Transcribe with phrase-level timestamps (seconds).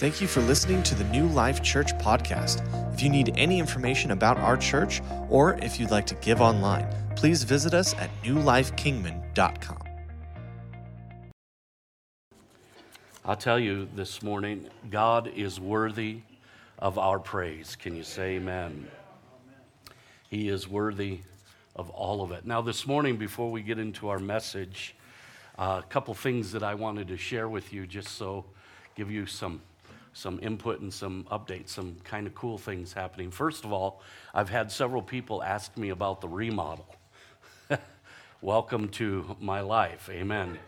[0.00, 2.64] Thank you for listening to the New Life Church podcast.
[2.94, 6.88] If you need any information about our church or if you'd like to give online,
[7.16, 9.82] please visit us at newlifekingman.com.
[13.26, 16.22] I'll tell you this morning, God is worthy
[16.78, 17.76] of our praise.
[17.76, 18.88] Can you say amen?
[20.30, 21.20] He is worthy
[21.76, 22.46] of all of it.
[22.46, 24.94] Now, this morning, before we get into our message,
[25.58, 28.46] uh, a couple things that I wanted to share with you just so
[28.96, 29.60] give you some
[30.12, 33.30] some input and some updates, some kind of cool things happening.
[33.30, 34.02] First of all,
[34.34, 36.86] I've had several people ask me about the remodel.
[38.40, 40.08] Welcome to my life.
[40.10, 40.58] Amen.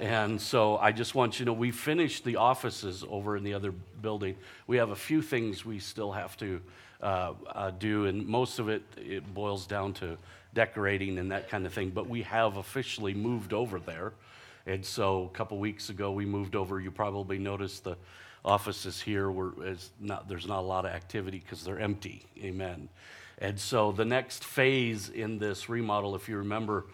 [0.00, 3.54] And so I just want you to know we finished the offices over in the
[3.54, 4.36] other building.
[4.66, 6.60] We have a few things we still have to
[7.00, 10.16] uh, uh, do, and most of it it boils down to
[10.54, 11.90] decorating and that kind of thing.
[11.90, 14.12] But we have officially moved over there,
[14.66, 16.80] and so a couple weeks ago we moved over.
[16.80, 17.96] You probably noticed the
[18.44, 19.54] offices here were
[20.00, 22.26] not there's not a lot of activity because they're empty.
[22.42, 22.88] Amen.
[23.38, 26.86] And so the next phase in this remodel, if you remember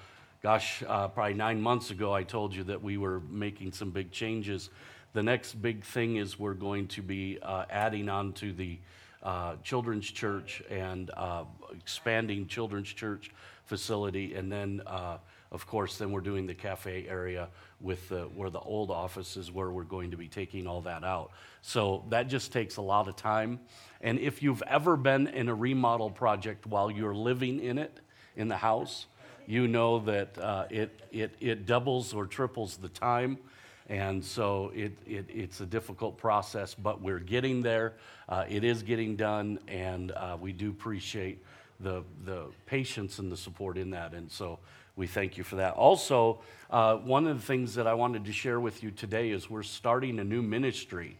[0.42, 4.12] gosh, uh, probably nine months ago, I told you that we were making some big
[4.12, 4.70] changes.
[5.12, 8.78] The next big thing is we're going to be uh, adding on to the
[9.22, 11.44] uh, children's church and uh,
[11.76, 13.32] expanding children's church
[13.64, 14.34] facility.
[14.34, 15.18] And then, uh,
[15.50, 17.48] of course, then we're doing the cafe area
[17.80, 21.04] with the, where the old office is where we're going to be taking all that
[21.04, 21.30] out.
[21.62, 23.60] So that just takes a lot of time.
[24.00, 27.98] And if you've ever been in a remodel project while you're living in it,
[28.36, 29.06] in the house,
[29.46, 33.38] you know that uh, it, it, it doubles or triples the time.
[33.88, 37.94] And so it, it, it's a difficult process, but we're getting there.
[38.28, 41.42] Uh, it is getting done, and uh, we do appreciate
[41.80, 44.12] the, the patience and the support in that.
[44.12, 44.58] And so
[44.98, 45.74] we thank you for that.
[45.74, 49.48] Also, uh, one of the things that I wanted to share with you today is
[49.48, 51.16] we're starting a new ministry.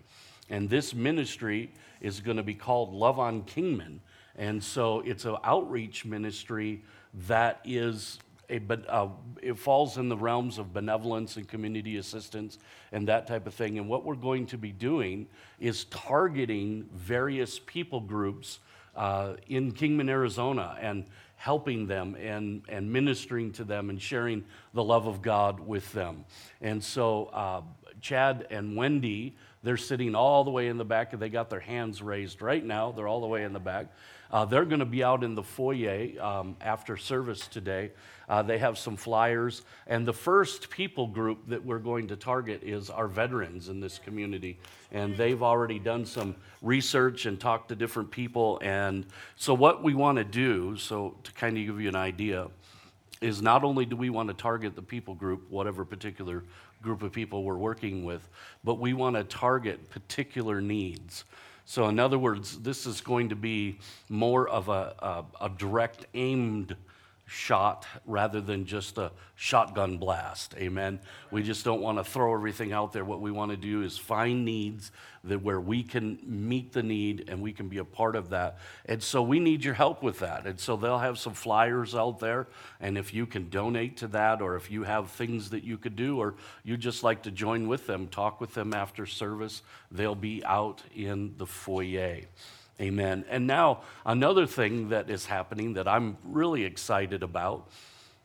[0.51, 4.01] And this ministry is going to be called Love on Kingman.
[4.35, 6.83] And so it's an outreach ministry
[7.29, 8.19] that is
[8.51, 12.59] a, uh, it falls in the realms of benevolence and community assistance
[12.91, 13.79] and that type of thing.
[13.79, 15.29] And what we're going to be doing
[15.61, 18.59] is targeting various people groups
[18.97, 21.05] uh, in Kingman, Arizona, and
[21.39, 24.45] helping them and, and ministering to them and sharing
[24.75, 26.25] the love of God with them.
[26.61, 27.63] And so, uh,
[28.01, 31.61] Chad and Wendy, they're sitting all the way in the back, and they got their
[31.61, 32.91] hands raised right now.
[32.91, 33.87] They're all the way in the back.
[34.33, 37.93] Uh, they're going to be out in the foyer um, after service today.
[38.29, 39.63] Uh, they have some flyers.
[39.87, 43.99] And the first people group that we're going to target is our veterans in this
[43.99, 44.59] community.
[44.93, 48.59] And they've already done some research and talked to different people.
[48.63, 49.07] And
[49.37, 52.49] so, what we want to do, so to kind of give you an idea,
[53.21, 56.45] is not only do we want to target the people group, whatever particular
[56.83, 58.29] group of people we're working with,
[58.63, 61.25] but we want to target particular needs.
[61.65, 63.79] So, in other words, this is going to be
[64.09, 66.77] more of a, a, a direct aimed
[67.29, 70.55] shot rather than just a shotgun blast.
[70.57, 70.99] Amen.
[71.31, 73.05] We just don't want to throw everything out there.
[73.05, 74.91] What we want to do is find needs
[75.25, 78.59] that where we can meet the need and we can be a part of that.
[78.87, 80.47] And so we need your help with that.
[80.47, 82.49] And so they'll have some flyers out there.
[82.81, 85.97] And if you can donate to that, or if you have things that you could
[85.97, 86.35] do, or
[86.65, 90.83] you just like to join with them, talk with them after service, they'll be out
[90.95, 92.23] in the foyer.
[92.81, 93.25] Amen.
[93.29, 97.69] And now, another thing that is happening that I'm really excited about.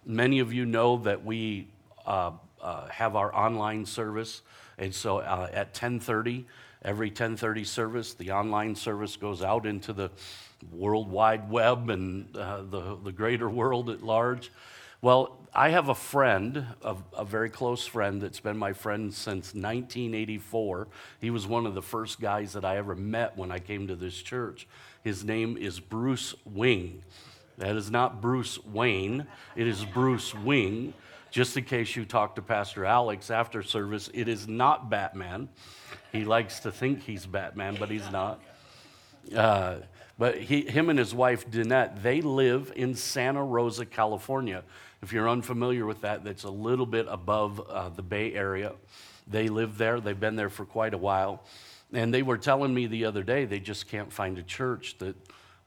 [0.06, 1.70] Many of you know that we
[2.06, 2.32] uh,
[2.62, 4.44] uh, have our online service,
[4.78, 6.46] and so uh, at 10:30,
[6.84, 10.12] every 10:30 service, the online service goes out into the
[10.72, 14.52] world wide web and uh, the the greater world at large.
[15.04, 19.48] Well, I have a friend, a, a, very close friend, that's been my friend since
[19.48, 20.88] 1984.
[21.20, 23.98] He was one of the first guys that I ever met when I came to
[23.98, 24.66] this church.
[25.04, 27.04] His name is Bruce Wing.
[27.58, 29.28] That is not Bruce Wayne,
[29.58, 30.94] it is Bruce Wing.
[31.32, 35.50] Just in case you talk to Pastor Alex after service, it is not Batman.
[36.14, 38.40] He likes to think he's Batman, but he's not.
[39.36, 39.80] Uh,
[40.18, 44.64] but he, him and his wife, Danette, they live in Santa Rosa, California.
[45.04, 48.72] If you're unfamiliar with that, that's a little bit above uh, the Bay Area.
[49.28, 51.44] They live there, they've been there for quite a while.
[51.92, 55.18] And they were telling me the other day they just can't find a church that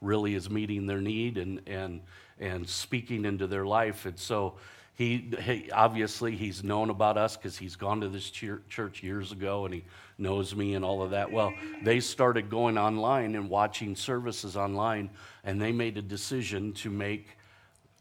[0.01, 2.01] really is meeting their need and, and,
[2.41, 4.07] and speaking into their life.
[4.07, 4.55] And so
[4.95, 9.67] he, he obviously he's known about us because he's gone to this church years ago
[9.67, 9.85] and he
[10.17, 11.31] knows me and all of that.
[11.31, 11.53] Well,
[11.83, 15.11] they started going online and watching services online,
[15.45, 17.37] and they made a decision to make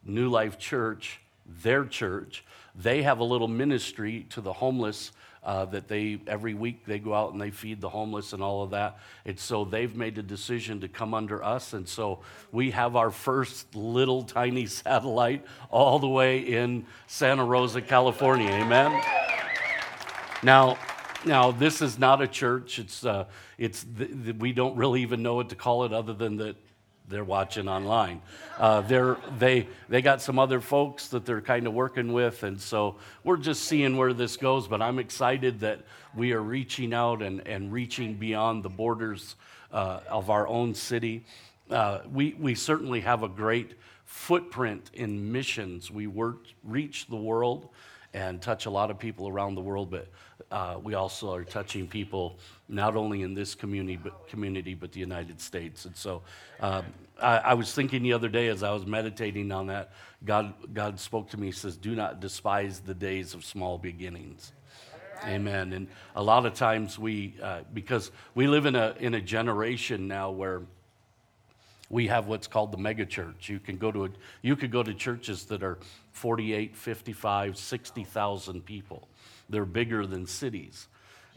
[0.06, 2.44] New Life Church their church.
[2.76, 5.12] They have a little ministry to the homeless
[5.46, 8.64] uh, that they every week they go out and they feed the homeless and all
[8.64, 8.98] of that.
[9.26, 11.74] And so they've made a decision to come under us.
[11.74, 12.20] And so
[12.52, 18.50] we have our first little tiny satellite all the way in Santa Rosa, California.
[18.50, 19.02] Amen.
[20.42, 20.78] Now,
[21.26, 22.80] now this is not a church.
[22.80, 23.26] It's uh,
[23.60, 26.56] it's the, the, we don't really even know what to call it other than that
[27.08, 28.22] they're watching online.
[28.58, 32.60] Uh, they're, they, they got some other folks that they're kind of working with, and
[32.60, 34.68] so we're just seeing where this goes.
[34.68, 35.82] But I'm excited that
[36.16, 39.36] we are reaching out and, and reaching beyond the borders
[39.72, 41.26] uh, of our own city.
[41.70, 43.74] Uh, we, we certainly have a great
[44.06, 45.92] footprint in missions.
[45.92, 47.70] We work, reach the world
[48.16, 50.08] and touch a lot of people around the world, but
[50.50, 52.40] uh, we also are touching people
[52.70, 55.84] not only in this community but, community, but the United States.
[55.84, 56.22] And so
[56.62, 56.86] um,
[57.22, 59.92] I, I, was thinking the other day as I was meditating on that,
[60.24, 64.54] God, God spoke to me, He says, Do not despise the days of small beginnings.
[65.26, 65.74] Amen.
[65.74, 70.08] And a lot of times we, uh, because we live in a, in a generation
[70.08, 70.62] now where
[71.90, 73.48] we have what's called the megachurch.
[73.48, 74.10] You can go to a,
[74.42, 75.78] you could go to churches that are
[76.12, 79.08] 48, 55, 60,000 people.
[79.50, 80.88] They're bigger than cities.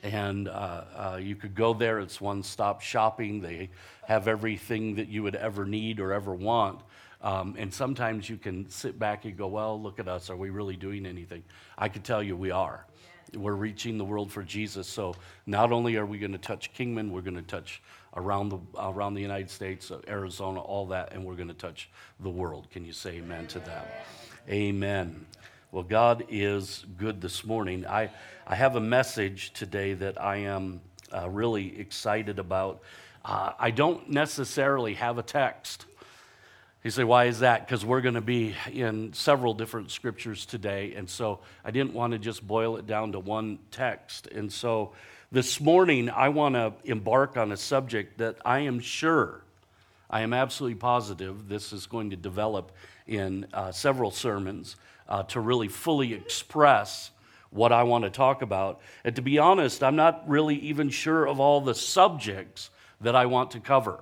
[0.02, 3.40] And uh, uh, you could go there, it's one stop shopping.
[3.40, 3.68] They
[4.06, 6.80] have everything that you would ever need or ever want.
[7.20, 10.30] Um, and sometimes you can sit back and go, Well, look at us.
[10.30, 11.42] Are we really doing anything?
[11.76, 12.86] I can tell you we are.
[13.34, 14.86] We're reaching the world for Jesus.
[14.86, 15.14] So
[15.46, 17.82] not only are we going to touch Kingman, we're going to touch
[18.16, 21.90] around the, around the United States, uh, Arizona, all that, and we're going to touch
[22.20, 22.68] the world.
[22.70, 24.06] Can you say amen to that?
[24.48, 25.26] Amen.
[25.70, 27.86] Well, God is good this morning.
[27.86, 28.10] I,
[28.46, 30.80] I have a message today that I am
[31.14, 32.80] uh, really excited about.
[33.24, 35.84] Uh, I don't necessarily have a text.
[36.82, 37.66] You say, why is that?
[37.66, 40.94] Because we're going to be in several different scriptures today.
[40.94, 44.28] And so I didn't want to just boil it down to one text.
[44.28, 44.92] And so
[45.30, 49.42] this morning, I want to embark on a subject that I am sure,
[50.08, 52.72] I am absolutely positive this is going to develop
[53.06, 54.76] in uh, several sermons
[55.06, 57.10] uh, to really fully express
[57.50, 58.80] what I want to talk about.
[59.04, 62.70] And to be honest, I'm not really even sure of all the subjects
[63.02, 64.00] that I want to cover.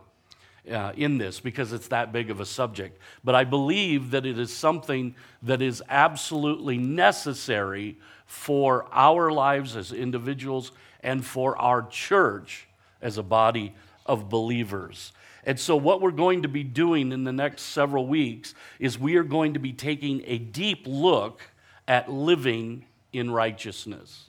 [0.69, 2.99] Uh, in this because it's that big of a subject.
[3.23, 5.15] But I believe that it is something
[5.45, 10.73] that is absolutely necessary for our lives as individuals
[11.03, 12.67] and for our church
[13.03, 15.13] as a body of believers.
[15.45, 19.17] And so, what we're going to be doing in the next several weeks is we
[19.17, 21.41] are going to be taking a deep look
[21.87, 24.27] at living in righteousness.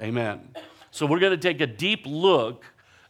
[0.00, 0.48] Amen.
[0.90, 2.64] So, we're going to take a deep look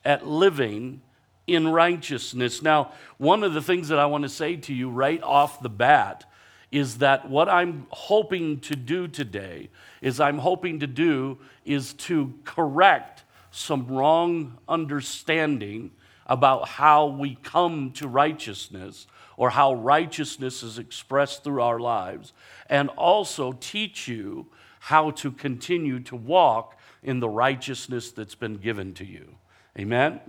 [0.05, 1.01] at living
[1.47, 2.63] in righteousness.
[2.63, 5.71] Now, one of the things that I want to say to you right off the
[5.71, 6.25] bat
[6.73, 9.69] is that what I'm hoping to do today
[10.01, 15.93] is I'm hoping to do is to correct some wrong understanding
[16.27, 22.33] about how we come to righteousness or how righteousness is expressed through our lives,
[22.69, 24.47] and also teach you
[24.79, 29.37] how to continue to walk in the righteousness that's been given to you.
[29.79, 30.21] Amen?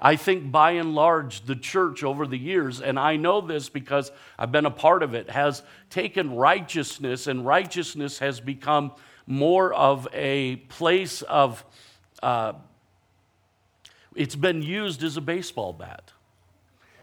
[0.00, 4.10] I think by and large, the church over the years, and I know this because
[4.38, 8.92] I've been a part of it, has taken righteousness, and righteousness has become
[9.26, 11.64] more of a place of,
[12.22, 12.52] uh,
[14.14, 16.12] it's been used as a baseball bat.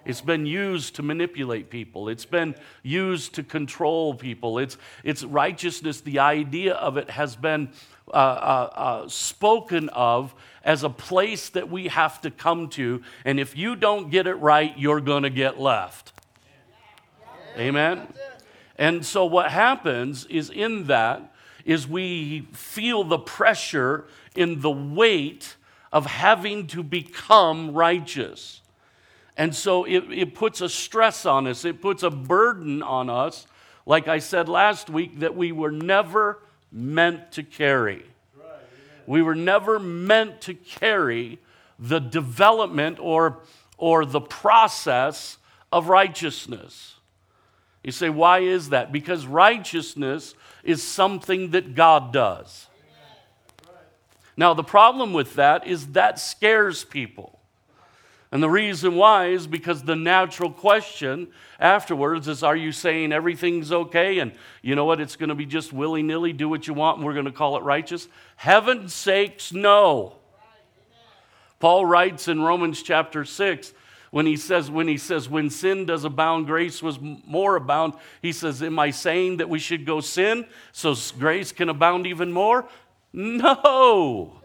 [0.04, 2.10] It's been used to manipulate people.
[2.10, 4.58] It's been used to control people.
[4.58, 7.70] It's, it's righteousness, the idea of it has been
[8.08, 13.02] uh, uh, uh, spoken of as a place that we have to come to.
[13.26, 16.14] And if you don't get it right, you're going to get left.
[17.58, 18.08] Amen?
[18.78, 24.06] And so what happens is in that, is we feel the pressure
[24.36, 25.56] in the weight
[25.92, 28.61] of having to become righteous.
[29.38, 33.48] And so it, it puts a stress on us, it puts a burden on us,
[33.86, 36.40] like I said last week, that we were never
[36.72, 38.06] meant to carry.
[39.08, 41.40] We were never meant to carry
[41.80, 43.40] the development or,
[43.78, 45.38] or the process
[45.72, 46.96] of righteousness.
[47.84, 48.92] You say, why is that?
[48.92, 52.68] Because righteousness is something that God does.
[54.38, 57.41] Now, the problem with that is that scares people.
[58.32, 61.28] And the reason why is because the natural question
[61.60, 64.20] afterwards is Are you saying everything's okay?
[64.20, 65.02] And you know what?
[65.02, 67.32] It's going to be just willy nilly, do what you want, and we're going to
[67.32, 68.08] call it righteous?
[68.38, 70.16] Heaven's sakes, no.
[71.60, 73.74] Paul writes in Romans chapter 6
[74.12, 78.34] when he says when he says when sin does abound grace was more abound he
[78.34, 82.68] says am i saying that we should go sin so grace can abound even more
[83.14, 84.41] No.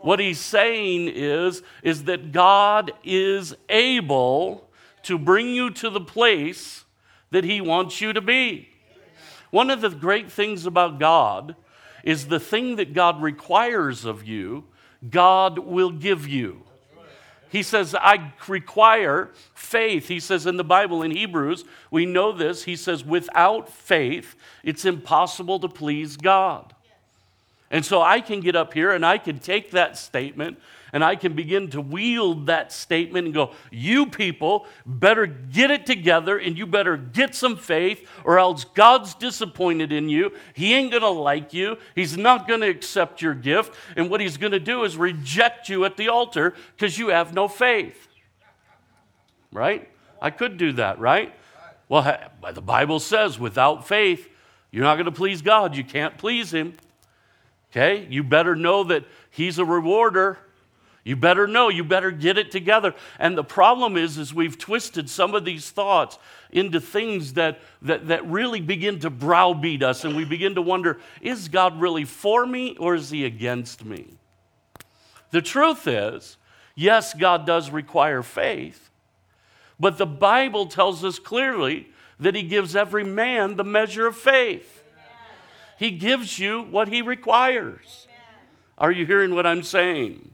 [0.00, 4.68] What he's saying is, is that God is able
[5.02, 6.84] to bring you to the place
[7.30, 8.68] that he wants you to be.
[9.50, 11.56] One of the great things about God
[12.04, 14.64] is the thing that God requires of you,
[15.10, 16.62] God will give you.
[17.50, 20.08] He says, I require faith.
[20.08, 22.64] He says in the Bible, in Hebrews, we know this.
[22.64, 26.74] He says, without faith, it's impossible to please God.
[27.70, 30.58] And so I can get up here and I can take that statement
[30.92, 35.86] and I can begin to wield that statement and go, You people better get it
[35.86, 40.32] together and you better get some faith, or else God's disappointed in you.
[40.54, 41.76] He ain't going to like you.
[41.94, 43.74] He's not going to accept your gift.
[43.96, 47.34] And what he's going to do is reject you at the altar because you have
[47.34, 48.08] no faith.
[49.52, 49.90] Right?
[50.20, 51.34] I could do that, right?
[51.88, 52.18] Well,
[52.52, 54.28] the Bible says without faith,
[54.70, 55.74] you're not going to please God.
[55.74, 56.74] You can't please Him.
[57.72, 58.06] Okay?
[58.08, 60.38] You better know that He's a rewarder.
[61.04, 62.94] You better know, you better get it together.
[63.18, 66.18] And the problem is, is we've twisted some of these thoughts
[66.50, 70.98] into things that, that, that really begin to browbeat us, and we begin to wonder,
[71.22, 74.18] is God really for me or is he against me?
[75.30, 76.36] The truth is,
[76.74, 78.90] yes, God does require faith,
[79.80, 81.88] but the Bible tells us clearly
[82.20, 84.82] that he gives every man the measure of faith.
[85.78, 88.08] He gives you what He requires.
[88.76, 90.32] Are you hearing what I'm saying?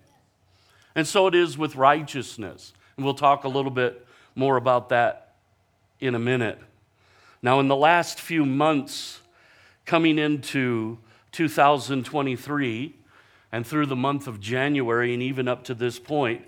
[0.94, 2.72] And so it is with righteousness.
[2.96, 5.34] And we'll talk a little bit more about that
[6.00, 6.58] in a minute.
[7.42, 9.20] Now, in the last few months
[9.84, 10.98] coming into
[11.32, 12.94] 2023
[13.52, 16.42] and through the month of January and even up to this point,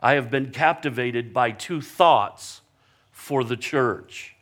[0.00, 2.62] I have been captivated by two thoughts
[3.12, 4.34] for the church.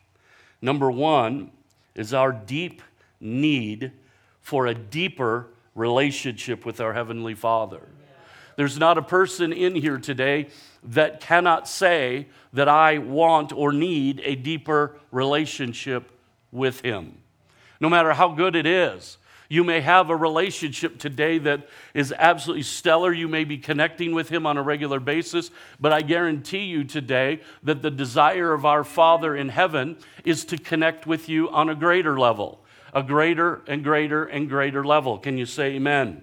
[0.63, 1.51] Number one
[1.95, 2.81] is our deep
[3.21, 3.93] need
[4.41, 7.83] for a deeper relationship with our Heavenly Father.
[8.57, 10.49] There's not a person in here today
[10.83, 16.11] that cannot say that I want or need a deeper relationship
[16.51, 17.19] with Him.
[17.81, 22.65] No matter how good it is, you may have a relationship today that is absolutely
[22.65, 23.13] stellar.
[23.13, 27.41] You may be connecting with Him on a regular basis, but I guarantee you today
[27.63, 31.75] that the desire of our Father in heaven is to connect with you on a
[31.75, 32.61] greater level
[32.93, 35.19] a greater and greater and greater level.
[35.19, 36.23] Can you say amen?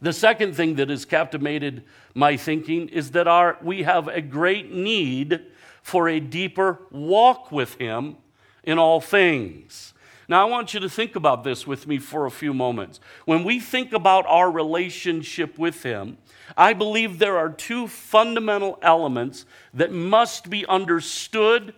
[0.00, 4.72] The second thing that has captivated my thinking is that our, we have a great
[4.72, 5.40] need
[5.82, 8.16] for a deeper walk with Him
[8.64, 9.94] in all things.
[10.28, 13.00] Now, I want you to think about this with me for a few moments.
[13.26, 16.18] When we think about our relationship with Him,
[16.56, 21.74] I believe there are two fundamental elements that must be understood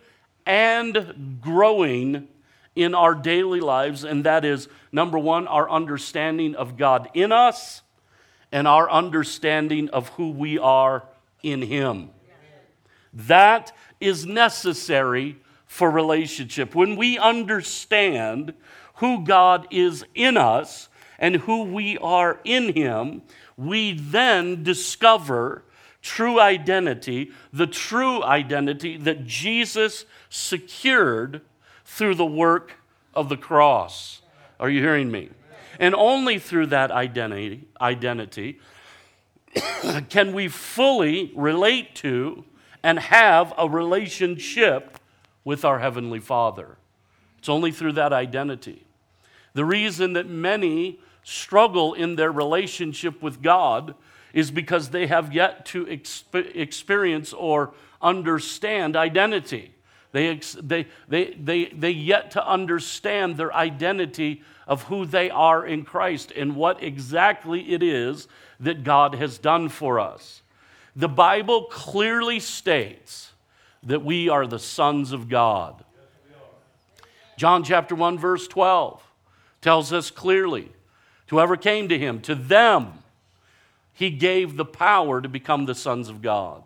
[0.47, 2.29] and growing
[2.77, 7.83] in our daily lives, and that is number one, our understanding of God in us
[8.51, 11.05] and our understanding of who we are
[11.43, 12.11] in Him.
[13.13, 16.75] That is necessary for relationship.
[16.75, 18.55] When we understand
[18.95, 20.89] who God is in us
[21.19, 23.23] and who we are in Him,
[23.57, 25.65] we then discover
[26.03, 31.41] true identity, the true identity that Jesus secured
[31.85, 32.73] through the work
[33.15, 34.23] of the cross.
[34.59, 35.31] Are you hearing me?
[35.79, 38.61] And only through that identity, identity
[40.09, 42.45] can we fully relate to
[42.83, 44.99] and have a relationship
[45.45, 46.77] with our Heavenly Father.
[47.39, 48.85] It's only through that identity.
[49.53, 53.95] The reason that many struggle in their relationship with God
[54.33, 57.73] is because they have yet to exp- experience or
[58.03, 59.74] understand identity.
[60.15, 65.85] They, they, they, they, they yet to understand their identity of who they are in
[65.85, 68.29] Christ and what exactly it is
[68.61, 70.43] that God has done for us.
[70.95, 73.33] The Bible clearly states
[73.83, 75.85] that we are the sons of God.
[77.37, 79.03] John chapter 1, verse 12
[79.63, 80.71] tells us clearly
[81.27, 82.93] whoever came to him, to them,
[83.93, 86.63] he gave the power to become the sons of God.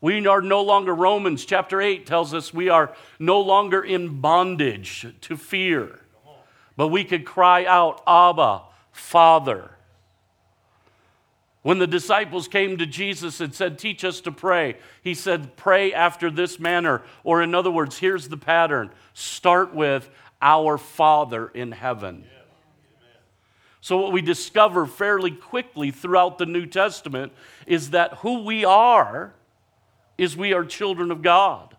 [0.00, 5.06] We are no longer, Romans chapter 8 tells us we are no longer in bondage
[5.22, 6.00] to fear,
[6.76, 8.62] but we could cry out, Abba,
[8.92, 9.72] Father.
[11.62, 15.92] When the disciples came to Jesus and said, Teach us to pray, he said, Pray
[15.92, 17.02] after this manner.
[17.24, 20.08] Or, in other words, here's the pattern start with,
[20.40, 22.24] Our Father in heaven.
[23.80, 27.32] So, what we discover fairly quickly throughout the New Testament
[27.66, 29.34] is that who we are
[30.18, 31.76] is we are children of God.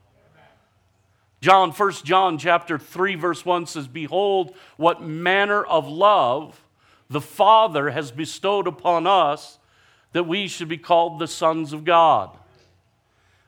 [1.41, 6.61] John, 1 John chapter 3, verse 1 says, Behold, what manner of love
[7.09, 9.59] the Father has bestowed upon us
[10.11, 12.35] that we should be called the sons of God.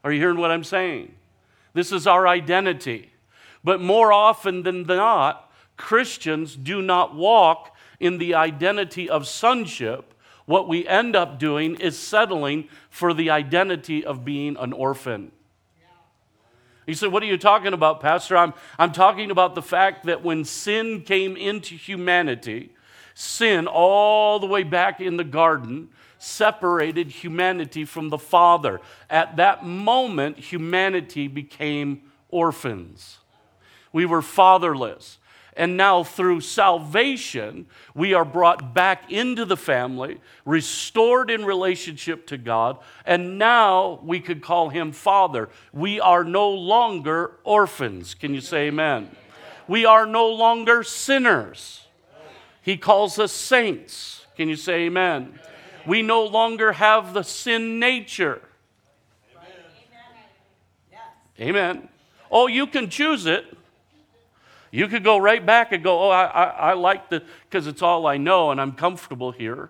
[0.03, 1.13] Are you hearing what I'm saying?
[1.73, 3.11] This is our identity.
[3.63, 10.13] But more often than not, Christians do not walk in the identity of sonship.
[10.51, 15.31] What we end up doing is settling for the identity of being an orphan.
[16.85, 18.35] He said, What are you talking about, Pastor?
[18.35, 22.73] I'm, I'm talking about the fact that when sin came into humanity,
[23.13, 28.81] sin all the way back in the garden separated humanity from the Father.
[29.09, 33.19] At that moment, humanity became orphans.
[33.93, 35.17] We were fatherless.
[35.57, 42.37] And now, through salvation, we are brought back into the family, restored in relationship to
[42.37, 45.49] God, and now we could call him Father.
[45.73, 48.13] We are no longer orphans.
[48.13, 49.13] Can you say amen?
[49.67, 51.85] We are no longer sinners.
[52.61, 54.25] He calls us saints.
[54.37, 55.37] Can you say amen?
[55.85, 58.41] We no longer have the sin nature.
[61.39, 61.89] Amen.
[62.29, 63.57] Oh, you can choose it.
[64.71, 67.81] You could go right back and go, oh, I, I, I like the, because it's
[67.81, 69.69] all I know and I'm comfortable here.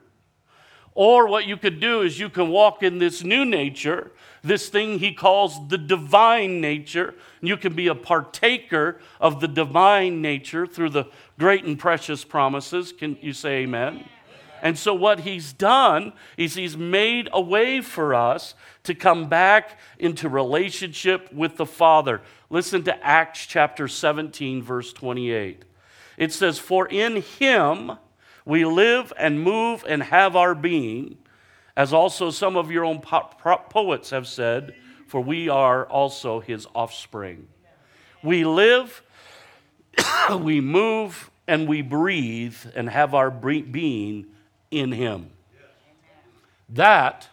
[0.94, 4.12] Or what you could do is you can walk in this new nature,
[4.44, 7.16] this thing he calls the divine nature.
[7.40, 11.06] And you can be a partaker of the divine nature through the
[11.40, 12.92] great and precious promises.
[12.92, 14.04] Can you say amen?
[14.62, 18.54] And so, what he's done is he's made a way for us
[18.84, 22.22] to come back into relationship with the Father.
[22.50, 25.66] Listen to Acts chapter 17, verse 28.
[26.18, 27.94] It says, For in him
[28.46, 31.18] we live and move and have our being,
[31.76, 33.30] as also some of your own po-
[33.70, 34.76] poets have said,
[35.08, 37.48] for we are also his offspring.
[38.24, 39.02] We live,
[40.40, 44.28] we move, and we breathe and have our being
[44.72, 45.30] in Him.
[46.70, 47.28] That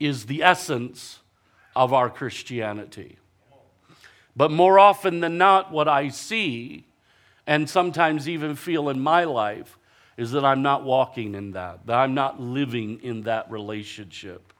[0.00, 1.18] is the essence
[1.76, 3.18] of our Christianity.
[4.36, 6.84] But more often than not, what I see,
[7.46, 9.78] and sometimes even feel in my life,
[10.16, 14.52] is that I'm not walking in that, that I'm not living in that relationship.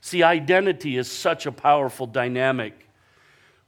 [0.00, 2.88] See, identity is such a powerful dynamic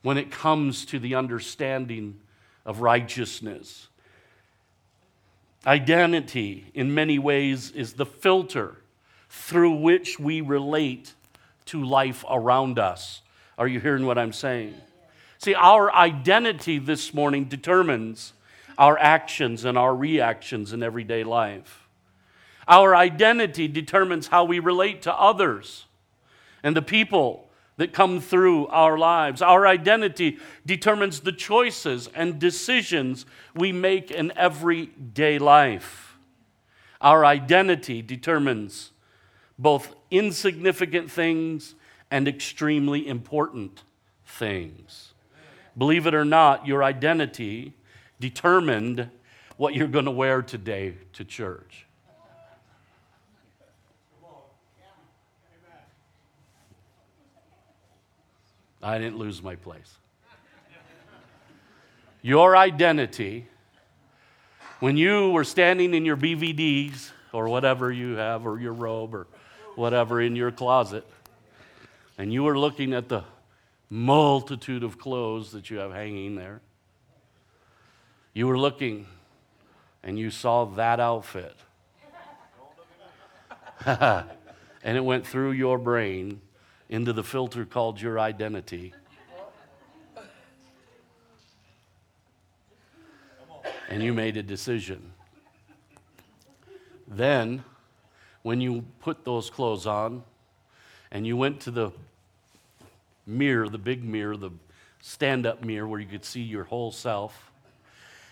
[0.03, 2.20] when it comes to the understanding
[2.64, 3.88] of righteousness.
[5.66, 8.76] Identity, in many ways, is the filter
[9.29, 11.14] through which we relate
[11.66, 13.22] to life around us.
[13.59, 14.74] Are you hearing what I'm saying?
[15.38, 18.33] See, our identity this morning determines
[18.79, 21.88] our actions and our reactions in everyday life.
[22.68, 25.87] Our identity determines how we relate to others
[26.62, 27.45] and the people
[27.77, 29.43] that come through our lives.
[29.43, 36.17] Our identity determines the choices and decisions we make in everyday life.
[37.01, 38.93] Our identity determines
[39.59, 41.75] both insignificant things
[42.11, 43.83] and extremely important
[44.25, 45.12] things.
[45.77, 47.75] Believe it or not, your identity
[48.19, 49.11] determined
[49.57, 51.86] what you're going to wear today to church.
[58.83, 59.97] I didn't lose my place.
[62.23, 63.47] Your identity,
[64.81, 69.27] when you were standing in your BVDs or whatever you have, or your robe or
[69.77, 71.07] whatever in your closet,
[72.19, 73.25] and you were looking at the
[73.89, 76.61] multitude of clothes that you have hanging there,
[78.35, 79.07] you were looking
[80.03, 81.57] and you saw that outfit.
[83.87, 84.27] and
[84.85, 86.41] it went through your brain
[86.88, 88.94] into the filter called your identity.
[93.88, 95.12] And you made a decision.
[97.07, 97.64] Then,
[98.42, 100.25] when you put those clothes on
[101.11, 101.92] and you went to the
[103.27, 104.51] mirror, the big mirror, the
[105.01, 107.53] stand up mirror where you could see your whole self,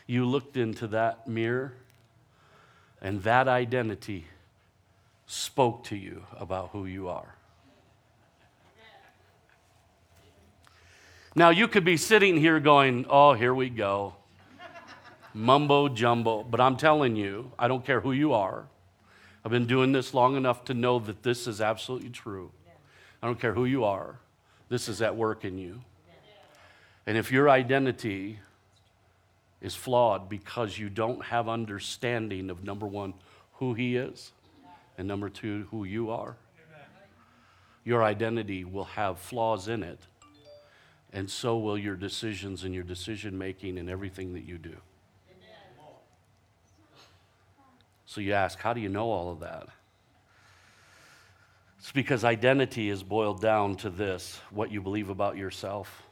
[0.07, 1.73] you looked into that mirror
[3.01, 4.27] and that identity
[5.27, 7.34] spoke to you about who you are.
[11.37, 14.14] Now, you could be sitting here going, oh, here we go.
[15.35, 16.44] Mumbo jumbo.
[16.44, 18.66] But I'm telling you, I don't care who you are.
[19.44, 22.53] I've been doing this long enough to know that this is absolutely true.
[23.20, 24.16] I don't care who you are,
[24.68, 25.81] this is at work in you.
[27.07, 28.38] And if your identity
[29.61, 33.14] is flawed because you don't have understanding of number one,
[33.55, 34.33] who He is,
[34.97, 36.37] and number two, who you are,
[37.85, 39.99] your identity will have flaws in it
[41.14, 44.77] and so will your decisions and your decision making and everything that you do.
[48.05, 49.68] So you ask, how do you know all of that?
[51.79, 56.03] It's because identity is boiled down to this what you believe about yourself.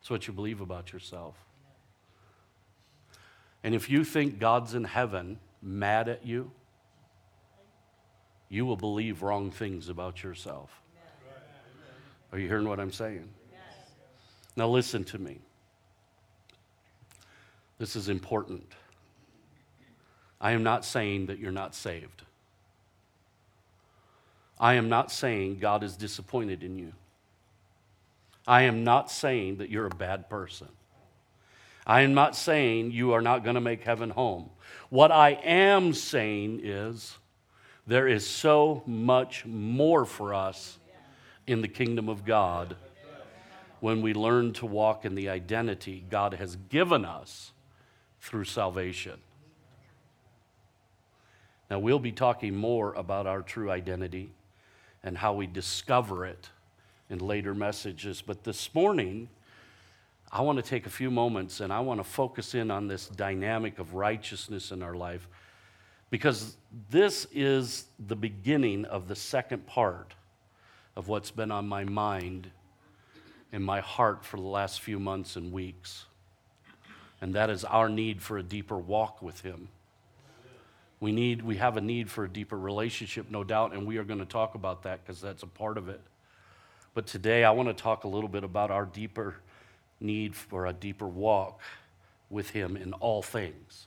[0.00, 1.34] It's what you believe about yourself.
[3.62, 6.50] And if you think God's in heaven mad at you,
[8.48, 10.70] you will believe wrong things about yourself.
[12.32, 13.28] Are you hearing what I'm saying?
[14.56, 15.38] Now, listen to me.
[17.78, 18.72] This is important.
[20.40, 22.22] I am not saying that you're not saved.
[24.58, 26.92] I am not saying God is disappointed in you.
[28.46, 30.68] I am not saying that you're a bad person.
[31.86, 34.50] I am not saying you are not going to make heaven home.
[34.90, 37.16] What I am saying is
[37.86, 40.77] there is so much more for us
[41.48, 42.76] in the kingdom of God
[43.80, 47.52] when we learn to walk in the identity God has given us
[48.20, 49.18] through salvation.
[51.70, 54.30] Now, we'll be talking more about our true identity
[55.02, 56.50] and how we discover it
[57.08, 58.20] in later messages.
[58.20, 59.28] But this morning,
[60.30, 63.06] I want to take a few moments and I want to focus in on this
[63.08, 65.28] dynamic of righteousness in our life
[66.10, 66.56] because
[66.90, 70.14] this is the beginning of the second part
[70.98, 72.50] of what's been on my mind
[73.52, 76.06] and my heart for the last few months and weeks.
[77.20, 79.68] And that is our need for a deeper walk with Him.
[80.98, 84.04] We need we have a need for a deeper relationship, no doubt, and we are
[84.04, 86.00] going to talk about that because that's a part of it.
[86.94, 89.36] But today I want to talk a little bit about our deeper
[90.00, 91.60] need for a deeper walk
[92.28, 93.86] with him in all things.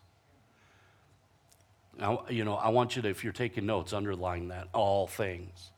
[2.00, 5.72] Now, you know, I want you to, if you're taking notes, underline that all things.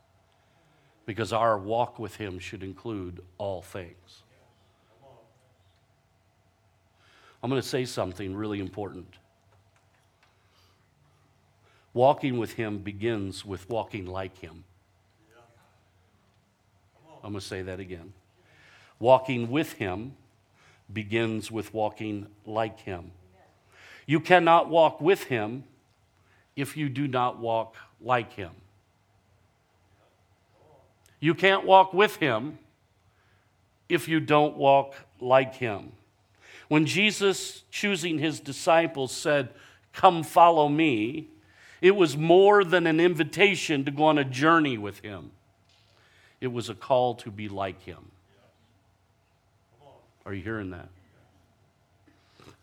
[1.06, 4.24] Because our walk with him should include all things.
[7.44, 9.16] I'm going to say something really important.
[11.94, 14.64] Walking with Him begins with walking like Him.
[17.24, 18.14] I'm going to say that again.
[19.00, 20.16] Walking with Him
[20.92, 23.12] begins with walking like Him.
[24.06, 25.66] You cannot walk with Him
[26.56, 28.52] if you do not walk like Him.
[31.24, 32.60] You can't walk with Him
[33.88, 35.94] if you don't walk like Him.
[36.68, 39.48] When Jesus, choosing His disciples, said,
[39.94, 41.30] Come follow me,
[41.82, 45.32] it was more than an invitation to go on a journey with him,
[46.42, 48.12] it was a call to be like him.
[50.26, 50.90] Are you hearing that?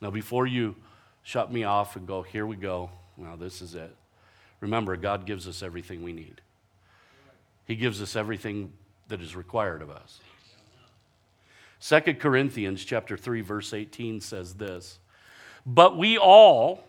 [0.03, 0.77] Now, before you
[1.23, 3.97] shut me off and go, here we go, now this is it.
[4.61, 6.43] Remember, God gives us everything we need,
[7.71, 8.73] He gives us everything
[9.07, 10.19] that is required of us.
[11.81, 14.99] 2 Corinthians chapter 3 verse 18 says this,
[15.65, 16.83] "But we all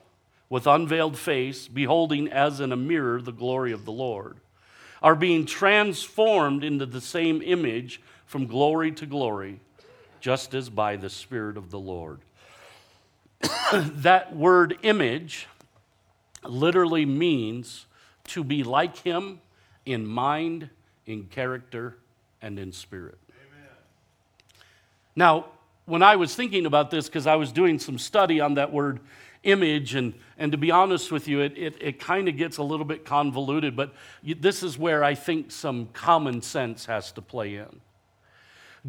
[0.49, 4.39] with unveiled face, beholding as in a mirror the glory of the Lord,
[5.03, 9.59] are being transformed into the same image from glory to glory,
[10.19, 12.21] just as by the Spirit of the Lord.
[13.71, 15.45] that word image
[16.43, 17.85] literally means
[18.23, 19.41] to be like Him
[19.85, 20.69] in mind,
[21.05, 21.97] in character,
[22.41, 23.17] and in spirit.
[23.29, 23.69] Amen.
[25.15, 25.45] Now,
[25.85, 28.99] when I was thinking about this, because I was doing some study on that word
[29.43, 29.95] image.
[29.95, 32.85] And, and to be honest with you, it, it, it kind of gets a little
[32.85, 37.81] bit convoluted, but this is where I think some common sense has to play in.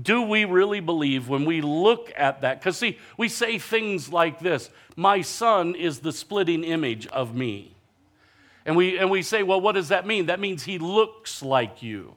[0.01, 2.61] Do we really believe when we look at that?
[2.61, 7.72] Because, see, we say things like this My son is the splitting image of me.
[8.65, 10.27] And we, and we say, well, what does that mean?
[10.27, 12.15] That means he looks like you.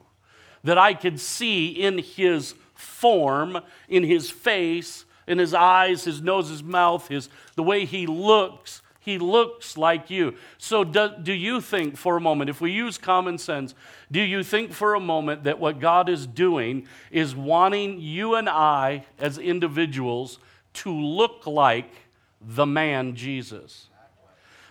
[0.64, 6.48] That I could see in his form, in his face, in his eyes, his nose,
[6.48, 8.82] his mouth, his, the way he looks.
[9.00, 10.34] He looks like you.
[10.58, 13.72] So, do, do you think for a moment, if we use common sense,
[14.10, 18.48] do you think for a moment that what God is doing is wanting you and
[18.48, 20.40] I as individuals
[20.74, 21.92] to look like
[22.40, 23.88] the man Jesus?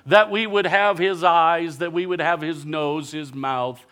[0.05, 3.83] That we would have his eyes, that we would have his nose, his mouth,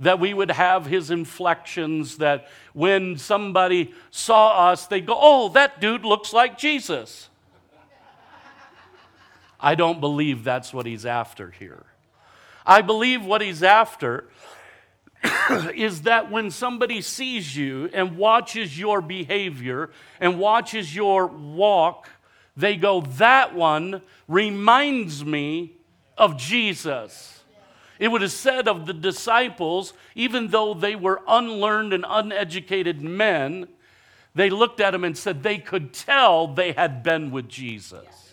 [0.00, 5.80] that we would have his inflections, that when somebody saw us, they'd go, Oh, that
[5.80, 7.28] dude looks like Jesus.
[9.62, 11.86] I don't believe that's what he's after here.
[12.66, 14.28] I believe what he's after
[15.74, 22.08] is that when somebody sees you and watches your behavior and watches your walk,
[22.56, 25.76] they go, That one reminds me
[26.18, 27.42] of Jesus.
[27.98, 33.68] It would have said of the disciples, even though they were unlearned and uneducated men,
[34.34, 38.32] they looked at him and said they could tell they had been with Jesus.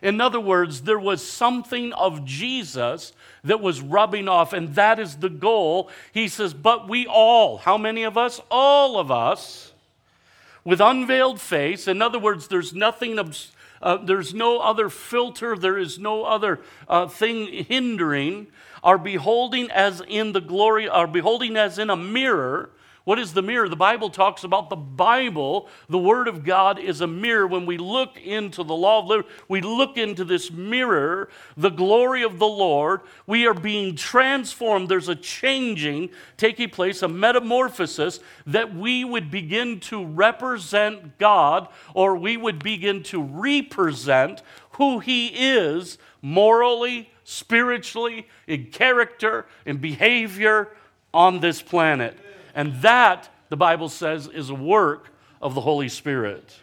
[0.00, 3.12] In other words, there was something of Jesus
[3.42, 5.90] that was rubbing off, and that is the goal.
[6.12, 8.40] He says, But we all, how many of us?
[8.50, 9.73] All of us,
[10.64, 11.86] with unveiled face.
[11.86, 13.18] In other words, there's nothing,
[13.82, 18.46] uh, there's no other filter, there is no other uh, thing hindering,
[18.82, 22.70] are beholding as in the glory, are beholding as in a mirror
[23.04, 23.68] what is the mirror?
[23.68, 25.68] The Bible talks about the Bible.
[25.90, 27.46] The Word of God is a mirror.
[27.46, 32.22] When we look into the law of liberty, we look into this mirror, the glory
[32.22, 33.02] of the Lord.
[33.26, 34.88] We are being transformed.
[34.88, 42.16] There's a changing taking place, a metamorphosis that we would begin to represent God or
[42.16, 44.40] we would begin to represent
[44.72, 50.70] who He is morally, spiritually, in character, in behavior
[51.12, 52.18] on this planet.
[52.54, 55.12] And that, the Bible says, is a work
[55.42, 56.54] of the Holy Spirit.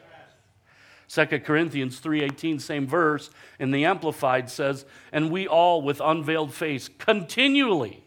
[1.07, 6.89] 2 Corinthians 3:18 same verse in the amplified says and we all with unveiled face
[6.99, 8.01] continually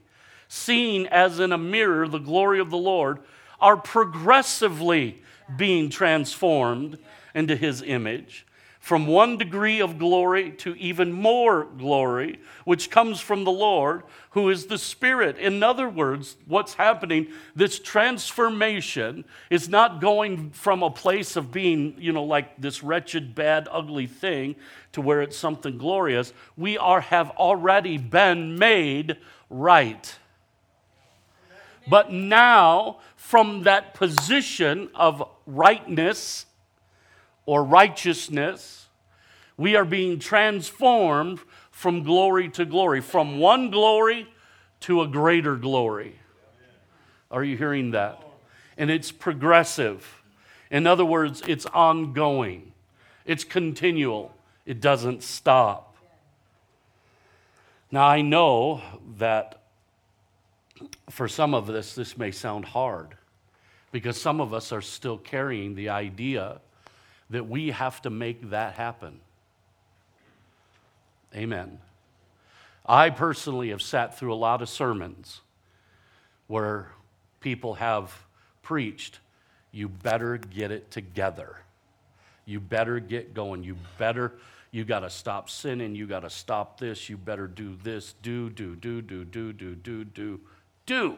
[0.48, 3.18] seeing as in a mirror the glory of the Lord
[3.60, 5.22] are progressively
[5.54, 6.98] being transformed
[7.34, 8.46] into his image
[8.84, 14.50] from one degree of glory to even more glory, which comes from the Lord, who
[14.50, 15.38] is the Spirit.
[15.38, 21.94] In other words, what's happening, this transformation is not going from a place of being,
[21.96, 24.54] you know, like this wretched, bad, ugly thing
[24.92, 26.34] to where it's something glorious.
[26.54, 29.16] We are, have already been made
[29.48, 30.14] right.
[31.88, 36.44] But now, from that position of rightness,
[37.46, 38.86] or righteousness,
[39.56, 44.28] we are being transformed from glory to glory, from one glory
[44.80, 46.18] to a greater glory.
[47.30, 48.22] Are you hearing that?
[48.76, 50.22] And it's progressive.
[50.70, 52.72] In other words, it's ongoing,
[53.24, 54.34] it's continual,
[54.66, 55.96] it doesn't stop.
[57.90, 58.82] Now, I know
[59.18, 59.62] that
[61.10, 63.16] for some of us, this may sound hard
[63.92, 66.60] because some of us are still carrying the idea
[67.30, 69.20] that we have to make that happen.
[71.34, 71.78] Amen.
[72.86, 75.40] I personally have sat through a lot of sermons
[76.46, 76.88] where
[77.40, 78.12] people have
[78.62, 79.20] preached,
[79.72, 81.56] you better get it together.
[82.46, 83.64] You better get going.
[83.64, 84.34] You better,
[84.70, 85.94] you got to stop sinning.
[85.94, 87.08] You got to stop this.
[87.08, 88.14] You better do this.
[88.22, 90.40] Do, do, do, do, do, do, do, do,
[90.84, 91.16] do.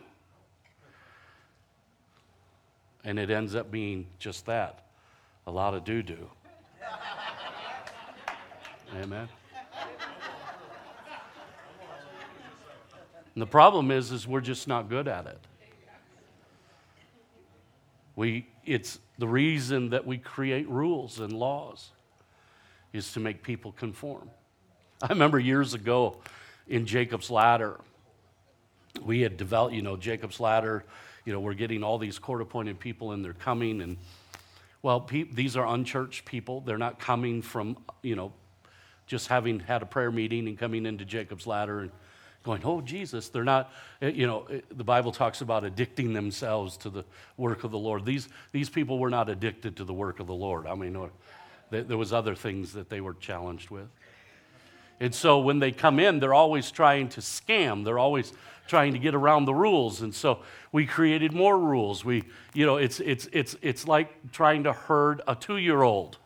[3.05, 4.86] And it ends up being just that
[5.47, 6.31] a lot of doo doo.
[8.95, 9.29] Amen.
[13.35, 15.39] And the problem is, is we're just not good at it.
[18.15, 21.91] We, it's the reason that we create rules and laws
[22.95, 24.31] is to make people conform.
[25.03, 26.17] I remember years ago
[26.67, 27.79] in Jacob's Ladder,
[29.03, 30.85] we had developed, you know, Jacob's Ladder,
[31.27, 33.99] you know, we're getting all these court appointed people and they're coming and
[34.87, 36.61] well, pe- these are unchurched people.
[36.61, 38.33] They're not coming from, you know,
[39.09, 41.91] just having had a prayer meeting and coming into Jacob's ladder and
[42.45, 43.29] going, oh, Jesus.
[43.29, 47.05] They're not, eh, you know, eh, the Bible talks about addicting themselves to the
[47.37, 48.05] work of the Lord.
[48.05, 50.69] These, these people were not addicted to the work of the Lord.
[50.69, 51.11] I mean,
[51.73, 53.89] there was other things that they were challenged with.
[55.01, 57.85] And so when they come in, they're always trying to scam.
[57.85, 58.33] They're always
[58.67, 60.03] trying to get around the rules.
[60.03, 60.41] And so
[60.73, 62.05] we created more rules.
[62.05, 66.19] We, you know, it's, it's, it's, it's like trying to herd a two year old.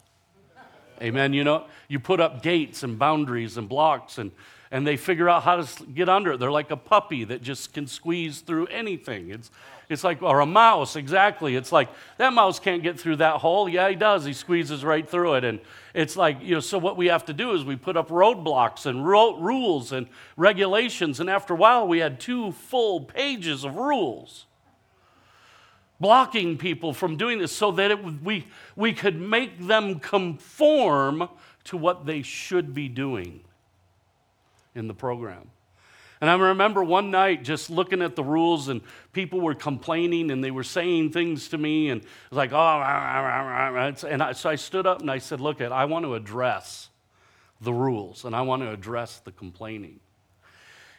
[1.03, 1.33] Amen.
[1.33, 4.31] You know, you put up gates and boundaries and blocks, and,
[4.71, 6.39] and they figure out how to get under it.
[6.39, 9.31] They're like a puppy that just can squeeze through anything.
[9.31, 9.51] It's,
[9.91, 11.57] it's like, or a mouse, exactly.
[11.57, 13.69] It's like, that mouse can't get through that hole.
[13.69, 14.25] Yeah, he does.
[14.25, 15.45] He squeezes right through it.
[15.45, 15.59] And
[15.95, 18.87] it's like, you know, so what we have to do is we put up roadblocks
[18.87, 21.19] and ro- rules and regulations.
[21.19, 24.47] And after a while, we had two full pages of rules
[25.99, 31.29] blocking people from doing this so that it, we, we could make them conform
[31.65, 33.41] to what they should be doing
[34.75, 35.51] in the program.
[36.21, 40.45] And I remember one night just looking at the rules, and people were complaining and
[40.45, 44.57] they were saying things to me, and it was like, oh, and I, so I
[44.57, 46.91] stood up and I said, Look, I want to address
[47.61, 50.01] the rules and I want to address the complaining.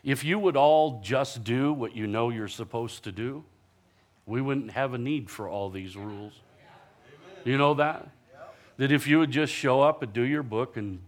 [0.03, 3.43] If you would all just do what you know you're supposed to do,
[4.25, 6.33] we wouldn't have a need for all these rules.
[7.43, 8.09] You know that?
[8.77, 11.01] That if you would just show up and do your book and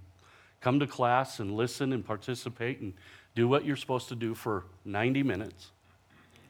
[0.62, 2.94] come to class and listen and participate and
[3.36, 5.72] do what you're supposed to do for 90 minutes,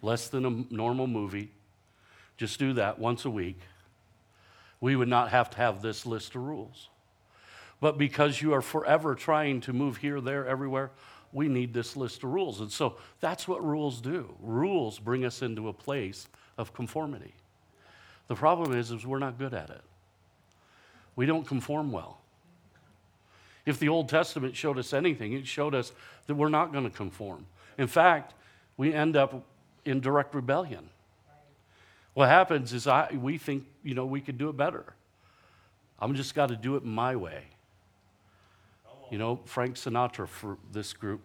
[0.02, 1.50] less than a normal movie.
[2.38, 3.60] Just do that once a week.
[4.82, 6.89] We would not have to have this list of rules.
[7.84, 10.89] but because you are forever trying to move here, there, everywhere,
[11.34, 12.62] we need this list of rules.
[12.62, 14.34] And so that's what rules do.
[14.39, 17.34] Rules bring us into a place of conformity.
[18.30, 19.82] The problem is, is we're not good at it.
[21.17, 22.19] We don't conform well.
[23.65, 25.91] If the Old Testament showed us anything, it showed us
[26.28, 27.45] that we're not going to conform.
[27.78, 28.34] In fact,
[28.78, 29.45] we end up
[29.86, 30.89] in direct rebellion.
[32.13, 34.93] What happens is I, we think, you know, we could do it better.
[35.99, 37.43] I'm just got to do it my way.
[39.10, 41.21] You know, Frank Sinatra for this group.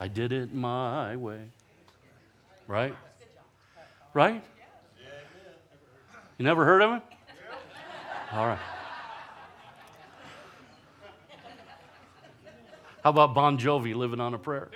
[0.00, 1.40] I did it my way.
[2.66, 2.94] Right?
[4.14, 4.42] Right?
[6.38, 7.02] You never heard of him?
[8.32, 8.58] All right.
[13.02, 14.70] How about Bon Jovi living on a prayer?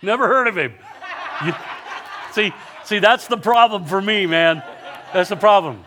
[0.00, 0.74] Never heard of him.
[1.44, 1.52] You,
[2.32, 2.52] see,
[2.84, 4.62] see, that's the problem for me, man.
[5.12, 5.84] That's the problem.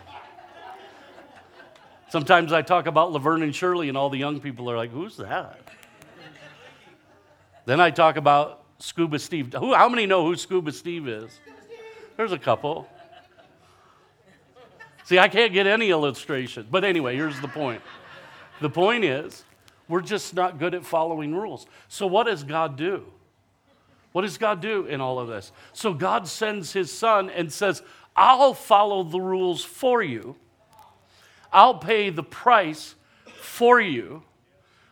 [2.10, 5.16] Sometimes I talk about Laverne and Shirley, and all the young people are like, "Who's
[5.16, 5.60] that?"
[7.64, 9.54] Then I talk about Scuba Steve.
[9.54, 11.40] Who, how many know who Scuba Steve is?
[12.18, 12.86] There's a couple.
[15.04, 16.66] See, I can't get any illustration.
[16.70, 17.80] But anyway, here's the point.
[18.62, 19.42] The point is,
[19.88, 21.66] we're just not good at following rules.
[21.88, 23.04] So, what does God do?
[24.12, 25.50] What does God do in all of this?
[25.72, 27.82] So, God sends his son and says,
[28.14, 30.36] I'll follow the rules for you,
[31.52, 32.94] I'll pay the price
[33.40, 34.22] for you,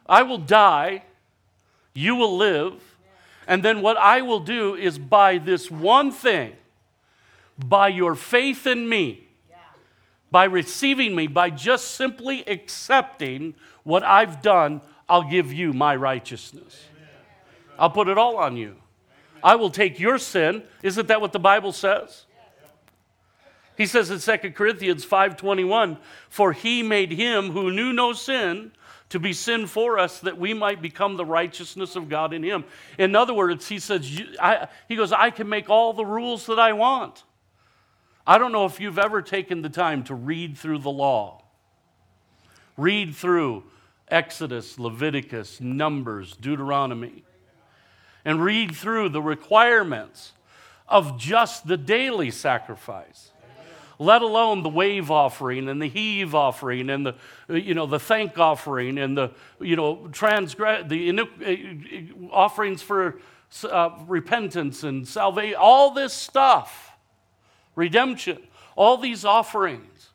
[0.04, 1.04] I will die,
[1.94, 2.74] you will live,
[3.46, 6.54] and then what I will do is by this one thing,
[7.56, 9.28] by your faith in me,
[10.30, 16.84] by receiving me, by just simply accepting what I've done, I'll give you my righteousness.
[17.78, 18.76] I'll put it all on you.
[19.42, 20.62] I will take your sin.
[20.82, 22.26] Isn't that what the Bible says?
[23.76, 25.96] He says in 2 Corinthians 5:21,
[26.28, 28.72] "For he made him who knew no sin
[29.08, 32.64] to be sin for us that we might become the righteousness of God in him."
[32.98, 36.58] In other words, he says I, he goes, "I can make all the rules that
[36.58, 37.24] I want."
[38.30, 41.42] I don't know if you've ever taken the time to read through the law.
[42.76, 43.64] Read through
[44.06, 47.24] Exodus, Leviticus, Numbers, Deuteronomy,
[48.24, 50.30] and read through the requirements
[50.88, 53.32] of just the daily sacrifice
[53.98, 57.14] let alone the wave offering and the heave offering and the
[57.48, 63.20] you know the thank offering and the you know transgress the uh, offerings for
[63.64, 66.89] uh, repentance and salvation all this stuff
[67.80, 68.38] redemption,
[68.76, 70.10] all these offerings.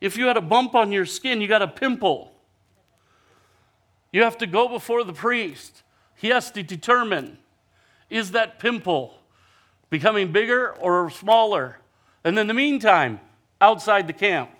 [0.00, 2.32] If you had a bump on your skin, you got a pimple.
[4.12, 5.82] You have to go before the priest.
[6.16, 7.38] He has to determine
[8.08, 9.14] is that pimple
[9.88, 11.78] becoming bigger or smaller?
[12.24, 13.20] And in the meantime,
[13.60, 14.50] outside the camp,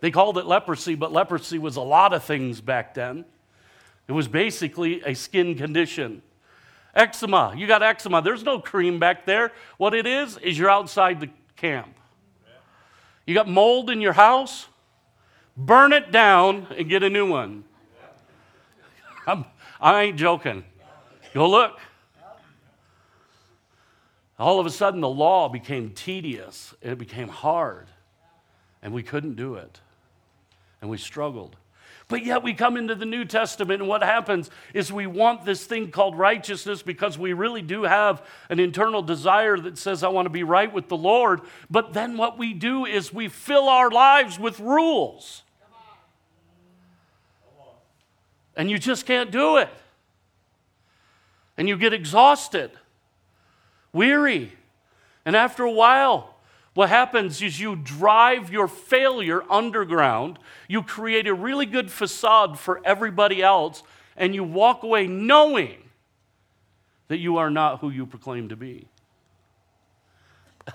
[0.00, 3.24] they called it leprosy, but leprosy was a lot of things back then.
[4.06, 6.20] It was basically a skin condition.
[6.96, 7.52] Eczema.
[7.54, 8.22] You got eczema.
[8.22, 9.52] There's no cream back there.
[9.76, 11.94] What it is, is you're outside the camp.
[13.26, 14.66] You got mold in your house?
[15.56, 17.64] Burn it down and get a new one.
[19.26, 19.44] I'm,
[19.80, 20.64] I ain't joking.
[21.34, 21.78] Go look.
[24.38, 27.88] All of a sudden, the law became tedious, and it became hard,
[28.82, 29.80] and we couldn't do it.
[30.80, 31.56] And we struggled.
[32.08, 35.64] But yet we come into the New Testament, and what happens is we want this
[35.64, 40.26] thing called righteousness because we really do have an internal desire that says, I want
[40.26, 41.40] to be right with the Lord.
[41.68, 45.42] But then what we do is we fill our lives with rules.
[48.56, 49.68] And you just can't do it.
[51.58, 52.70] And you get exhausted,
[53.92, 54.52] weary.
[55.24, 56.35] And after a while,
[56.76, 62.82] what happens is you drive your failure underground, you create a really good facade for
[62.84, 63.82] everybody else,
[64.14, 65.78] and you walk away knowing
[67.08, 68.86] that you are not who you proclaim to be.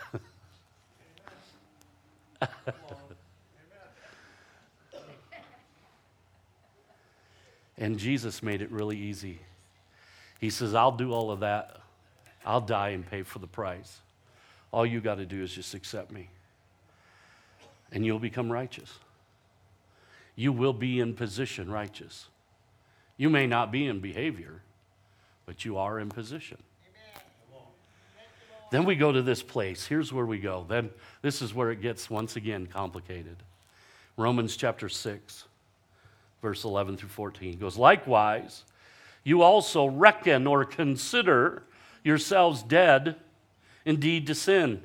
[7.77, 9.39] and Jesus made it really easy.
[10.39, 11.79] He says, I'll do all of that.
[12.43, 13.99] I'll die and pay for the price.
[14.71, 16.29] All you got to do is just accept me,
[17.91, 18.99] and you'll become righteous.
[20.35, 22.27] You will be in position righteous.
[23.17, 24.61] You may not be in behavior,
[25.45, 26.57] but you are in position.
[28.71, 29.85] Then we go to this place.
[29.85, 30.65] Here's where we go.
[30.67, 30.89] Then
[31.21, 33.35] this is where it gets once again complicated.
[34.15, 35.43] Romans chapter 6,
[36.41, 38.63] verse 11 through 14 goes, Likewise,
[39.25, 41.63] you also reckon or consider
[42.03, 43.17] yourselves dead
[43.85, 44.81] indeed to sin,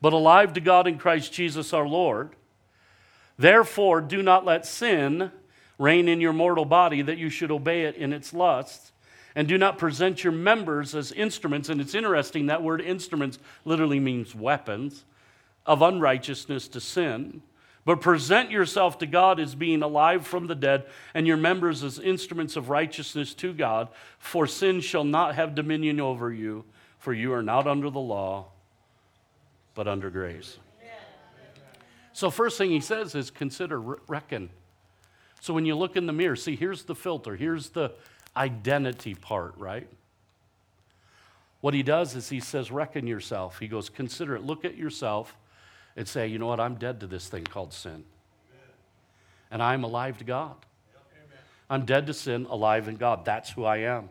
[0.00, 2.30] but alive to God in Christ Jesus our Lord.
[3.38, 5.30] Therefore, do not let sin
[5.78, 8.92] reign in your mortal body that you should obey it in its lusts.
[9.34, 11.68] And do not present your members as instruments.
[11.68, 15.04] And it's interesting, that word instruments literally means weapons
[15.66, 17.42] of unrighteousness to sin.
[17.84, 21.98] But present yourself to God as being alive from the dead, and your members as
[21.98, 23.88] instruments of righteousness to God.
[24.18, 26.64] For sin shall not have dominion over you,
[27.06, 28.46] for you are not under the law,
[29.76, 30.58] but under grace.
[32.12, 34.50] So, first thing he says is consider, reckon.
[35.40, 37.92] So, when you look in the mirror, see, here's the filter, here's the
[38.36, 39.86] identity part, right?
[41.60, 43.60] What he does is he says, reckon yourself.
[43.60, 45.36] He goes, consider it, look at yourself
[45.96, 48.02] and say, you know what, I'm dead to this thing called sin.
[49.52, 50.56] And I'm alive to God.
[51.70, 53.24] I'm dead to sin, alive in God.
[53.24, 54.08] That's who I am.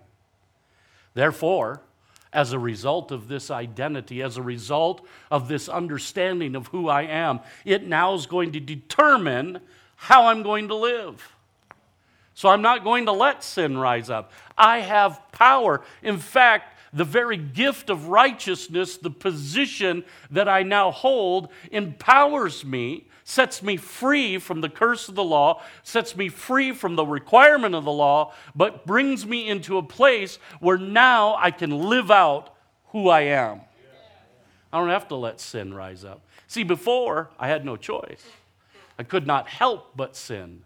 [1.14, 1.82] Therefore,
[2.36, 7.04] as a result of this identity, as a result of this understanding of who I
[7.04, 9.62] am, it now is going to determine
[9.96, 11.32] how I'm going to live.
[12.34, 14.34] So I'm not going to let sin rise up.
[14.58, 15.82] I have power.
[16.04, 23.08] In fact, the very gift of righteousness, the position that I now hold, empowers me,
[23.26, 27.76] sets me free from the curse of the law, sets me free from the requirement
[27.76, 32.56] of the law, but brings me into a place where now I can live out
[32.88, 33.62] who I am.
[34.72, 36.22] I don't have to let sin rise up.
[36.48, 38.24] See, before, I had no choice.
[38.98, 40.62] I could not help but sin.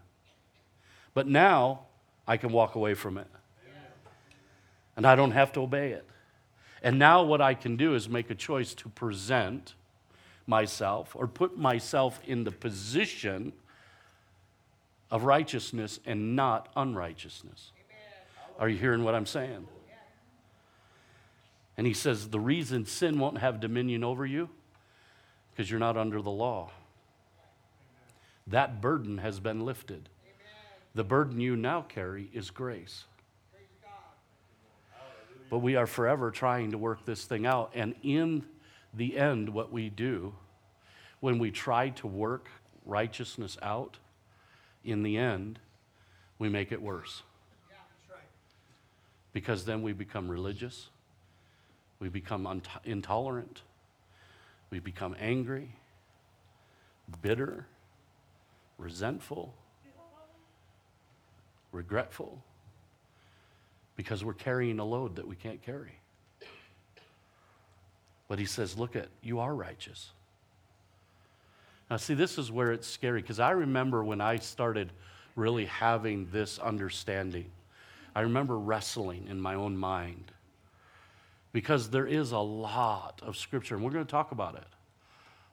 [1.12, 1.86] But now
[2.28, 3.26] I can walk away from it.
[4.96, 6.06] And I don't have to obey it.
[6.82, 9.74] And now what I can do is make a choice to present
[10.46, 13.52] myself or put myself in the position
[15.10, 17.72] of righteousness and not unrighteousness.
[18.58, 19.66] Are you hearing what I'm saying?
[21.76, 24.50] And he says, the reason sin won't have dominion over you,
[25.50, 26.70] because you're not under the law.
[28.46, 30.08] That burden has been lifted.
[30.94, 33.04] The burden you now carry is grace.
[35.50, 37.72] But we are forever trying to work this thing out.
[37.74, 38.44] And in
[38.94, 40.34] the end, what we do
[41.20, 42.48] when we try to work
[42.86, 43.98] righteousness out,
[44.84, 45.58] in the end,
[46.38, 47.22] we make it worse.
[49.32, 50.88] Because then we become religious,
[52.00, 53.62] we become intolerant,
[54.70, 55.76] we become angry,
[57.22, 57.66] bitter,
[58.78, 59.54] resentful,
[61.70, 62.42] regretful,
[64.00, 65.92] because we're carrying a load that we can't carry.
[68.28, 70.10] But he says, Look at, you are righteous.
[71.90, 74.92] Now, see, this is where it's scary because I remember when I started
[75.34, 77.50] really having this understanding,
[78.14, 80.32] I remember wrestling in my own mind
[81.52, 84.66] because there is a lot of scripture, and we're going to talk about it.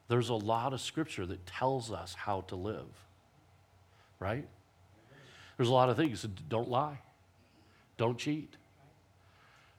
[0.06, 2.86] There's a lot of scripture that tells us how to live
[4.20, 4.46] right?
[5.56, 6.22] There's a lot of things.
[6.48, 6.98] Don't lie,
[7.98, 8.56] don't cheat,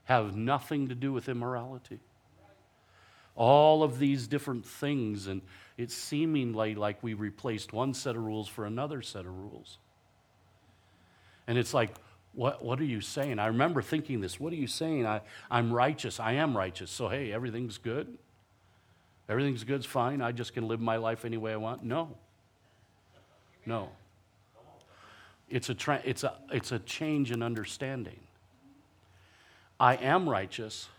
[0.03, 1.99] have nothing to do with immorality.
[3.35, 5.41] All of these different things, and
[5.77, 9.77] it's seemingly like we replaced one set of rules for another set of rules.
[11.47, 11.95] And it's like,
[12.33, 13.39] what, what are you saying?
[13.39, 14.39] I remember thinking this.
[14.39, 15.07] What are you saying?
[15.07, 16.19] I, I'm righteous.
[16.19, 16.91] I am righteous.
[16.91, 18.17] So, hey, everything's good.
[19.27, 20.21] Everything's good's fine.
[20.21, 21.83] I just can live my life any way I want.
[21.83, 22.17] No.
[23.65, 23.89] No.
[25.49, 28.19] It's a, tra- it's, a, it's a change in understanding.
[29.79, 30.89] I am righteous,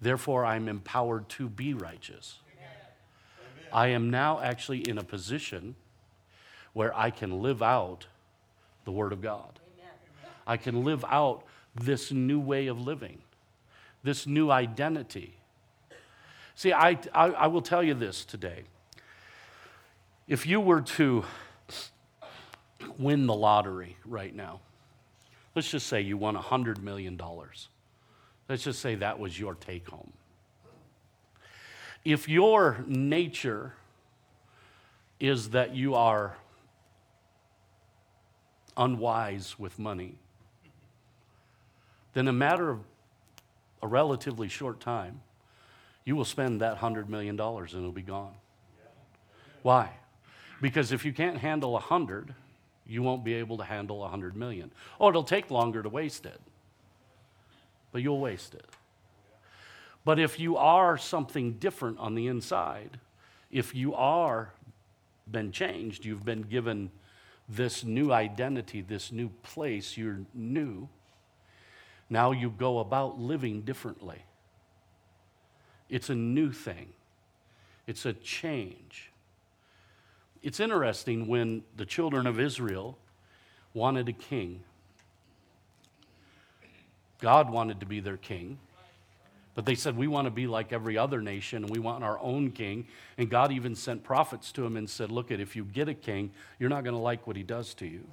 [0.00, 2.38] therefore I'm empowered to be righteous.
[2.54, 3.68] Amen.
[3.72, 5.74] I am now actually in a position
[6.74, 8.06] where I can live out
[8.84, 9.58] the Word of God.
[9.78, 9.92] Amen.
[10.46, 11.44] I can live out
[11.74, 13.18] this new way of living,
[14.02, 15.34] this new identity.
[16.54, 18.64] See, I, I, I will tell you this today.
[20.26, 21.24] If you were to
[22.98, 24.60] win the lottery right now,
[25.54, 27.20] let's just say you won $100 million.
[28.48, 30.12] Let's just say that was your take home.
[32.04, 33.74] If your nature
[35.20, 36.36] is that you are
[38.76, 40.14] unwise with money,
[42.14, 42.80] then in a matter of
[43.82, 45.20] a relatively short time,
[46.04, 48.34] you will spend that $100 million and it'll be gone.
[49.62, 49.90] Why?
[50.62, 52.34] Because if you can't handle a 100,
[52.88, 54.72] you won't be able to handle 100 million.
[54.98, 56.40] Oh, it'll take longer to waste it,
[57.92, 58.66] but you'll waste it.
[60.04, 62.98] But if you are something different on the inside,
[63.50, 64.52] if you are
[65.30, 66.90] been changed, you've been given
[67.48, 70.88] this new identity, this new place, you're new.
[72.10, 74.24] Now you go about living differently.
[75.88, 76.88] It's a new thing,
[77.86, 79.10] it's a change.
[80.42, 82.98] It's interesting when the children of Israel
[83.74, 84.62] wanted a king.
[87.20, 88.58] God wanted to be their king.
[89.54, 92.18] But they said, We want to be like every other nation and we want our
[92.20, 92.86] own king.
[93.16, 95.94] And God even sent prophets to them and said, Look, at if you get a
[95.94, 96.30] king,
[96.60, 98.04] you're not going to like what he does to you.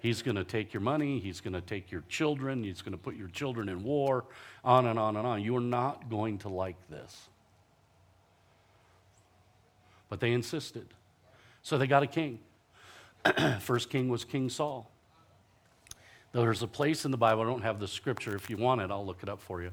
[0.00, 2.98] He's going to take your money, he's going to take your children, he's going to
[2.98, 4.26] put your children in war,
[4.62, 5.42] on and on and on.
[5.42, 7.28] You're not going to like this.
[10.10, 10.86] But they insisted.
[11.66, 12.38] So they got a king.
[13.58, 14.88] First king was King Saul.
[16.30, 18.36] There's a place in the Bible, I don't have the scripture.
[18.36, 19.72] If you want it, I'll look it up for you.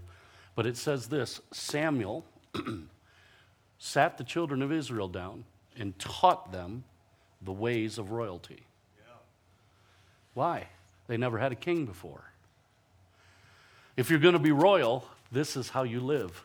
[0.55, 2.25] But it says this Samuel
[3.77, 5.43] sat the children of Israel down
[5.77, 6.83] and taught them
[7.43, 8.63] the ways of royalty.
[8.97, 9.13] Yeah.
[10.33, 10.69] Why?
[11.05, 12.23] They never had a king before.
[13.95, 16.43] If you're going to be royal, this is how you live.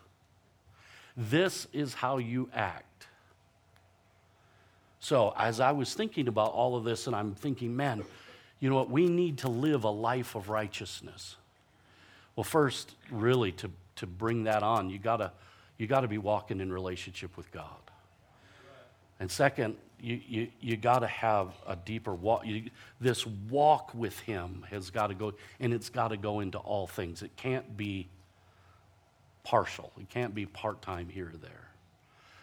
[1.16, 2.87] This is how you act.
[5.08, 8.04] So, as I was thinking about all of this, and I'm thinking, man,
[8.60, 8.90] you know what?
[8.90, 11.36] We need to live a life of righteousness.
[12.36, 15.32] Well, first, really, to, to bring that on, you gotta,
[15.78, 17.64] you gotta be walking in relationship with God.
[19.18, 22.44] And second, you, you, you got to have a deeper walk.
[22.44, 22.64] You,
[23.00, 26.86] this walk with Him has got to go, and it's got to go into all
[26.86, 27.22] things.
[27.22, 28.08] It can't be
[29.42, 31.67] partial, it can't be part time here or there.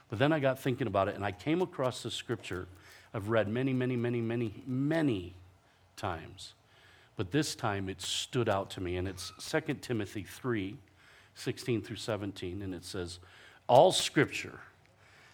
[0.09, 2.67] But then I got thinking about it, and I came across the scripture
[3.13, 5.35] I've read many, many, many, many, many
[5.95, 6.53] times.
[7.15, 10.75] But this time it stood out to me, and it's 2 Timothy 3
[11.37, 13.19] 16 through 17, and it says,
[13.67, 14.59] All scripture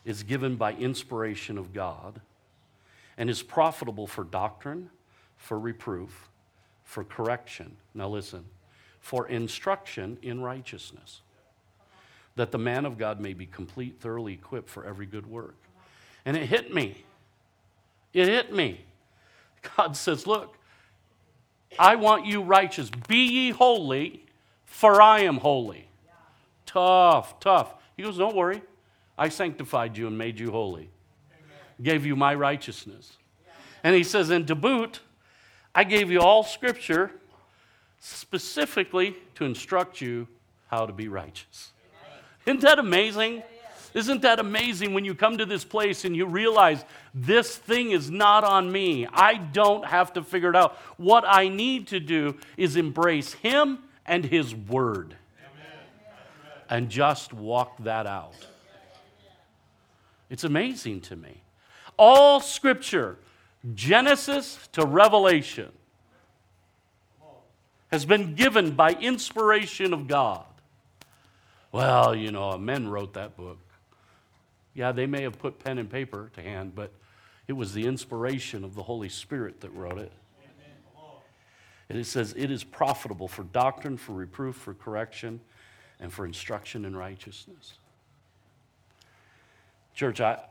[0.03, 2.21] is given by inspiration of God
[3.17, 4.89] and is profitable for doctrine,
[5.37, 6.29] for reproof,
[6.83, 7.77] for correction.
[7.93, 8.45] Now listen,
[8.99, 11.21] for instruction in righteousness
[12.41, 15.53] that the man of God may be complete, thoroughly equipped for every good work.
[16.25, 17.03] And it hit me.
[18.13, 18.83] It hit me.
[19.77, 20.57] God says, Look,
[21.77, 22.89] I want you righteous.
[23.07, 24.25] Be ye holy,
[24.65, 25.87] for I am holy.
[26.65, 27.75] Tough, tough.
[27.95, 28.63] He goes, Don't worry.
[29.19, 30.89] I sanctified you and made you holy,
[31.79, 33.17] gave you my righteousness.
[33.83, 35.01] And he says, And to boot,
[35.75, 37.11] I gave you all scripture
[37.99, 40.27] specifically to instruct you
[40.71, 41.71] how to be righteous.
[42.45, 43.43] Isn't that amazing?
[43.93, 48.09] Isn't that amazing when you come to this place and you realize this thing is
[48.09, 49.05] not on me?
[49.11, 50.77] I don't have to figure it out.
[50.97, 55.15] What I need to do is embrace Him and His Word
[56.69, 58.47] and just walk that out.
[60.29, 61.41] It's amazing to me.
[61.97, 63.17] All Scripture,
[63.75, 65.69] Genesis to Revelation,
[67.91, 70.45] has been given by inspiration of God.
[71.71, 73.59] Well, you know, men wrote that book.
[74.73, 76.91] Yeah, they may have put pen and paper to hand, but
[77.47, 80.11] it was the inspiration of the Holy Spirit that wrote it.
[81.89, 85.41] And it says, It is profitable for doctrine, for reproof, for correction,
[85.99, 87.73] and for instruction in righteousness.
[89.93, 90.41] Church, I,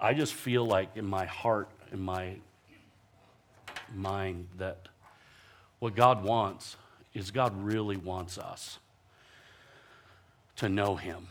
[0.00, 2.36] I just feel like in my heart, in my
[3.92, 4.88] mind, that
[5.80, 6.76] what God wants
[7.14, 8.78] is God really wants us
[10.56, 11.26] to know Him.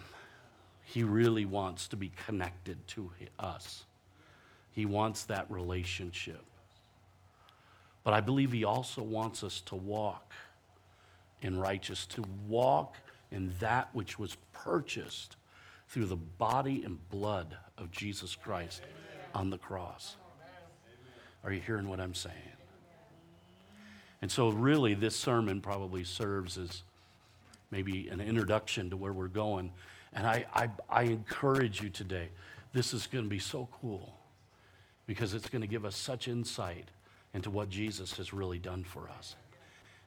[0.84, 3.86] He really wants to be connected to us.
[4.72, 6.44] He wants that relationship.
[8.04, 10.34] But I believe He also wants us to walk
[11.42, 12.98] in righteousness, to walk
[13.32, 15.36] in that which was purchased
[15.88, 18.82] through the body and blood of Jesus Christ
[19.34, 20.16] on the cross.
[21.44, 22.36] Are you hearing what I'm saying?
[24.22, 26.84] And so, really, this sermon probably serves as
[27.74, 29.72] maybe an introduction to where we're going.
[30.14, 32.30] And I, I, I encourage you today.
[32.72, 34.14] This is going to be so cool
[35.08, 36.90] because it's going to give us such insight
[37.34, 39.36] into what Jesus has really done for us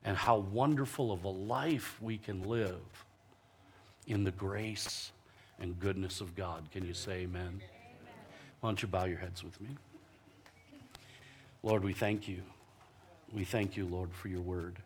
[0.04, 3.04] and how wonderful of a life we can live
[4.06, 5.10] in the grace
[5.58, 6.70] and goodness of God.
[6.70, 7.60] Can you say amen?
[8.60, 9.70] Why don't you bow your heads with me?
[11.64, 12.42] Lord, we thank you.
[13.32, 14.76] We thank you, Lord, for your word.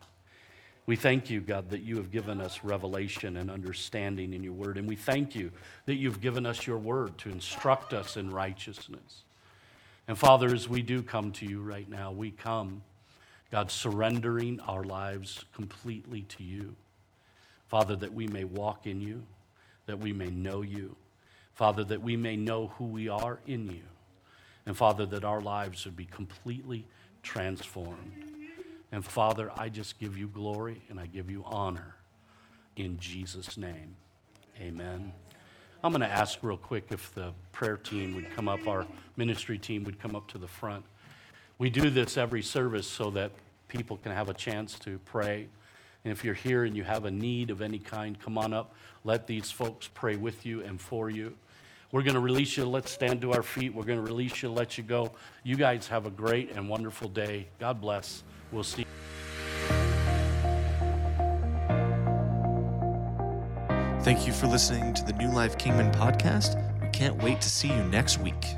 [0.87, 4.77] We thank you, God, that you have given us revelation and understanding in your word.
[4.77, 5.51] And we thank you
[5.85, 9.23] that you've given us your word to instruct us in righteousness.
[10.07, 12.81] And Father, as we do come to you right now, we come,
[13.51, 16.75] God, surrendering our lives completely to you.
[17.67, 19.23] Father, that we may walk in you,
[19.85, 20.95] that we may know you.
[21.53, 23.83] Father, that we may know who we are in you.
[24.65, 26.85] And Father, that our lives would be completely
[27.23, 28.40] transformed.
[28.91, 31.95] And Father, I just give you glory and I give you honor
[32.75, 33.95] in Jesus' name.
[34.59, 35.13] Amen
[35.83, 38.85] I'm going to ask real quick if the prayer team would come up, our
[39.17, 40.85] ministry team would come up to the front.
[41.57, 43.31] We do this every service so that
[43.67, 45.47] people can have a chance to pray.
[46.05, 48.75] And if you're here and you have a need of any kind, come on up.
[49.03, 51.33] Let these folks pray with you and for you.
[51.91, 52.65] We're going to release you.
[52.65, 53.73] Let's stand to our feet.
[53.73, 55.11] We're going to release you, let you go.
[55.43, 57.47] You guys have a great and wonderful day.
[57.59, 58.21] God bless.
[58.51, 58.85] We'll see.
[64.03, 66.61] Thank you for listening to the New Life Kingman podcast.
[66.81, 68.55] We can't wait to see you next week.